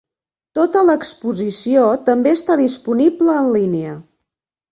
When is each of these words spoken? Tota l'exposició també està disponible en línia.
Tota 0.59 0.81
l'exposició 0.85 1.83
també 2.07 2.33
està 2.37 2.57
disponible 2.63 3.39
en 3.43 3.51
línia. 3.59 3.95